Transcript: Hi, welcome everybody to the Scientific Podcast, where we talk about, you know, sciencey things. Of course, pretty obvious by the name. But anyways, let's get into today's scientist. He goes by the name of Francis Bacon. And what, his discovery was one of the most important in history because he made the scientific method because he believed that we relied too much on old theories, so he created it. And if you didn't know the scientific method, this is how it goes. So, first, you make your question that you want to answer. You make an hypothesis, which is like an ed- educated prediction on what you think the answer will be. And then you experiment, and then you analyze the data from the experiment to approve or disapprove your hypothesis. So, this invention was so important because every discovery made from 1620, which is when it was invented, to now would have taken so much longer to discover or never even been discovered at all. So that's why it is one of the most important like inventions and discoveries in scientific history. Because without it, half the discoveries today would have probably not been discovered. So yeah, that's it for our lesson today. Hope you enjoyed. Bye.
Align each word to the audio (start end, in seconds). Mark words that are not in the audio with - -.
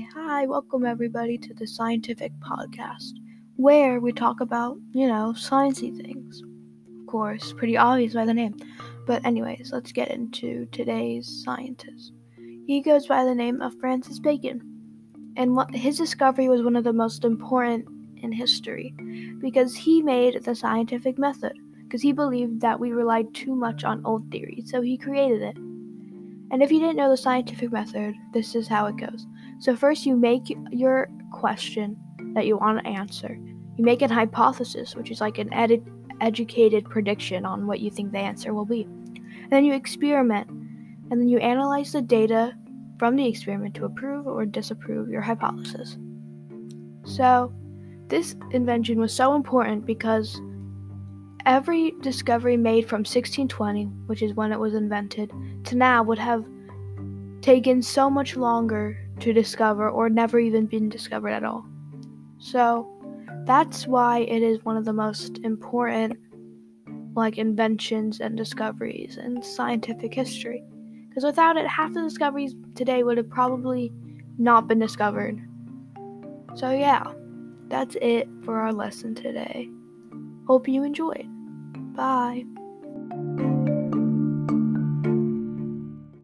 Hi, 0.00 0.46
welcome 0.46 0.86
everybody 0.86 1.36
to 1.36 1.52
the 1.52 1.66
Scientific 1.66 2.32
Podcast, 2.40 3.12
where 3.56 4.00
we 4.00 4.10
talk 4.10 4.40
about, 4.40 4.78
you 4.92 5.06
know, 5.06 5.34
sciencey 5.36 5.94
things. 5.94 6.42
Of 7.00 7.06
course, 7.06 7.52
pretty 7.52 7.76
obvious 7.76 8.14
by 8.14 8.24
the 8.24 8.32
name. 8.32 8.56
But 9.06 9.22
anyways, 9.26 9.70
let's 9.70 9.92
get 9.92 10.10
into 10.10 10.64
today's 10.72 11.42
scientist. 11.44 12.14
He 12.66 12.80
goes 12.80 13.06
by 13.06 13.26
the 13.26 13.34
name 13.34 13.60
of 13.60 13.78
Francis 13.80 14.18
Bacon. 14.18 14.62
And 15.36 15.54
what, 15.54 15.74
his 15.74 15.98
discovery 15.98 16.48
was 16.48 16.62
one 16.62 16.76
of 16.76 16.84
the 16.84 16.94
most 16.94 17.22
important 17.22 17.86
in 18.16 18.32
history 18.32 18.94
because 19.40 19.76
he 19.76 20.00
made 20.00 20.42
the 20.42 20.54
scientific 20.54 21.18
method 21.18 21.52
because 21.82 22.00
he 22.00 22.12
believed 22.12 22.62
that 22.62 22.80
we 22.80 22.92
relied 22.92 23.34
too 23.34 23.54
much 23.54 23.84
on 23.84 24.06
old 24.06 24.30
theories, 24.30 24.70
so 24.70 24.80
he 24.80 24.96
created 24.96 25.42
it. 25.42 25.56
And 26.52 26.62
if 26.62 26.70
you 26.70 26.78
didn't 26.78 26.96
know 26.96 27.08
the 27.08 27.16
scientific 27.16 27.72
method, 27.72 28.14
this 28.34 28.54
is 28.54 28.68
how 28.68 28.86
it 28.86 28.98
goes. 28.98 29.26
So, 29.58 29.74
first, 29.74 30.04
you 30.04 30.16
make 30.16 30.54
your 30.70 31.08
question 31.32 31.96
that 32.34 32.46
you 32.46 32.58
want 32.58 32.84
to 32.84 32.86
answer. 32.86 33.38
You 33.76 33.84
make 33.84 34.02
an 34.02 34.10
hypothesis, 34.10 34.94
which 34.94 35.10
is 35.10 35.20
like 35.20 35.38
an 35.38 35.52
ed- 35.54 35.82
educated 36.20 36.84
prediction 36.84 37.46
on 37.46 37.66
what 37.66 37.80
you 37.80 37.90
think 37.90 38.12
the 38.12 38.18
answer 38.18 38.52
will 38.52 38.66
be. 38.66 38.82
And 38.82 39.50
then 39.50 39.64
you 39.64 39.72
experiment, 39.72 40.48
and 40.50 41.12
then 41.12 41.28
you 41.28 41.38
analyze 41.38 41.92
the 41.92 42.02
data 42.02 42.54
from 42.98 43.16
the 43.16 43.26
experiment 43.26 43.74
to 43.76 43.86
approve 43.86 44.26
or 44.26 44.44
disapprove 44.44 45.08
your 45.08 45.22
hypothesis. 45.22 45.96
So, 47.04 47.50
this 48.08 48.36
invention 48.50 49.00
was 49.00 49.14
so 49.14 49.34
important 49.34 49.86
because 49.86 50.38
every 51.46 51.92
discovery 52.00 52.56
made 52.56 52.88
from 52.88 53.00
1620, 53.00 53.84
which 54.06 54.22
is 54.22 54.34
when 54.34 54.52
it 54.52 54.60
was 54.60 54.74
invented, 54.74 55.32
to 55.64 55.76
now 55.76 56.02
would 56.02 56.18
have 56.18 56.44
taken 57.40 57.82
so 57.82 58.08
much 58.08 58.36
longer 58.36 58.98
to 59.20 59.32
discover 59.32 59.88
or 59.88 60.08
never 60.08 60.38
even 60.38 60.66
been 60.66 60.88
discovered 60.88 61.30
at 61.30 61.44
all. 61.44 61.66
So 62.38 62.88
that's 63.46 63.86
why 63.86 64.20
it 64.20 64.42
is 64.42 64.64
one 64.64 64.76
of 64.76 64.84
the 64.84 64.92
most 64.92 65.38
important 65.38 66.18
like 67.14 67.38
inventions 67.38 68.20
and 68.20 68.36
discoveries 68.36 69.18
in 69.18 69.42
scientific 69.42 70.14
history. 70.14 70.62
Because 71.08 71.24
without 71.24 71.56
it, 71.56 71.66
half 71.66 71.92
the 71.92 72.02
discoveries 72.02 72.54
today 72.74 73.02
would 73.02 73.18
have 73.18 73.28
probably 73.28 73.92
not 74.38 74.66
been 74.66 74.78
discovered. 74.78 75.38
So 76.54 76.70
yeah, 76.70 77.04
that's 77.68 77.96
it 78.00 78.28
for 78.44 78.58
our 78.58 78.72
lesson 78.72 79.14
today. 79.14 79.68
Hope 80.46 80.68
you 80.68 80.84
enjoyed. 80.84 81.28
Bye. 81.94 82.44